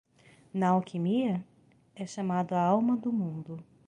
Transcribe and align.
Na 0.51 0.69
alquimia? 0.71 1.45
é 1.95 2.07
chamado 2.07 2.53
a 2.55 2.59
alma 2.63 2.97
do 2.97 3.13
mundo. 3.13 3.63